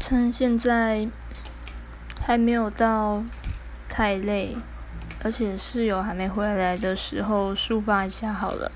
[0.00, 1.06] 趁现在
[2.22, 3.22] 还没有到
[3.86, 4.56] 太累，
[5.22, 8.72] 而且室友还没回来的时候，抒发一下好了。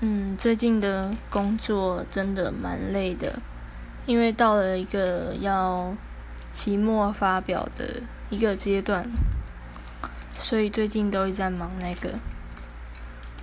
[0.00, 3.40] 嗯，最近的工作真的蛮累的，
[4.04, 5.96] 因为到了一个要
[6.52, 9.08] 期末发表的一个阶段，
[10.36, 12.18] 所以最近都一直在忙那个。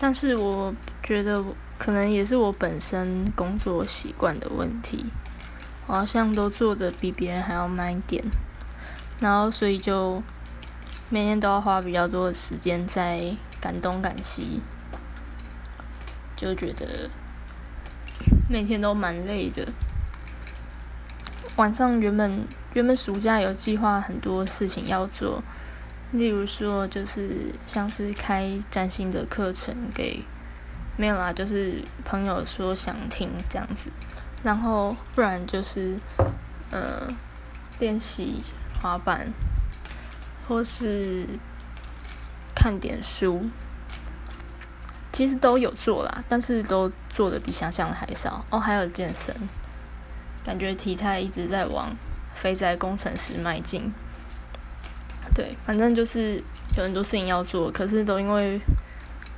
[0.00, 1.44] 但是我觉得
[1.78, 5.04] 可能也是我本身工作习惯的问题。
[5.94, 8.24] 好像都做的比别人还要慢一点，
[9.20, 10.22] 然后所以就
[11.10, 14.62] 每天都要花比较多的时间在赶东赶西，
[16.34, 17.10] 就觉得
[18.48, 19.68] 每天都蛮累的。
[21.56, 25.42] 晚上原本原本暑假有计划很多事情要做，
[26.12, 30.24] 例如说就是像是开占星的课程给
[30.96, 33.90] 没有啦，就是朋友说想听这样子。
[34.42, 36.00] 然后不然就是，
[36.72, 37.06] 呃，
[37.78, 38.42] 练习
[38.80, 39.32] 滑板，
[40.48, 41.26] 或是
[42.52, 43.48] 看点书，
[45.12, 48.44] 其实都有做啦，但是都做的比想象的还少。
[48.50, 49.32] 哦，还有健身，
[50.44, 51.94] 感觉体态一直在往
[52.34, 53.92] 肥宅工程师迈进。
[55.34, 56.42] 对，反正就是
[56.76, 58.60] 有很多事情要做，可是都因为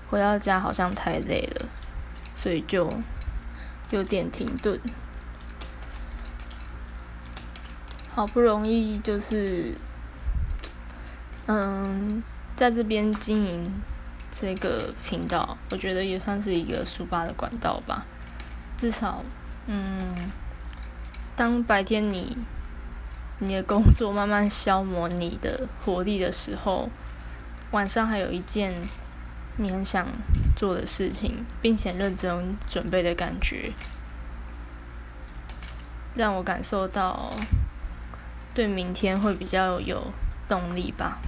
[0.09, 1.67] 回到家好像太累了，
[2.35, 2.91] 所以就。
[3.95, 4.81] 有点停顿，
[8.13, 9.77] 好不容易就是，
[11.47, 12.21] 嗯，
[12.57, 13.73] 在这边经营
[14.37, 18.05] 这个频道，我觉得也算是一个书吧的管道吧。
[18.77, 19.23] 至少，
[19.67, 20.17] 嗯，
[21.37, 22.37] 当白天你
[23.39, 26.91] 你的工作慢慢消磨你的活力的时候，
[27.71, 28.75] 晚上还有一件。
[29.57, 30.07] 你很想
[30.57, 33.73] 做的事情，并且认真准备的感觉，
[36.15, 37.33] 让我感受到
[38.53, 40.11] 对明天会比较有
[40.49, 41.19] 动力吧。